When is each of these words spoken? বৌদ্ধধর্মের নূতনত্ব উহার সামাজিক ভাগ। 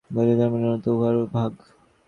বৌদ্ধধর্মের 0.09 0.61
নূতনত্ব 0.61 0.87
উহার 0.91 1.13
সামাজিক 1.13 1.31
ভাগ। 1.33 1.51